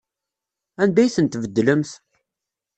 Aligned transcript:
Anda 0.81 0.99
ay 1.01 1.11
tent-tbeddlemt? 1.15 1.91